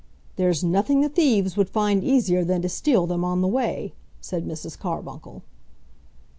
[0.35, 4.47] "There's nothing the thieves would find easier than to steal them on the way," said
[4.47, 4.75] Mrs.
[4.75, 5.43] Carbuncle.